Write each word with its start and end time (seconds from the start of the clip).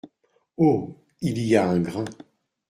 Oh! 0.57 0.97
il 1.21 1.37
y 1.45 1.55
a 1.55 1.69
un 1.69 1.79
grain! 1.79 2.05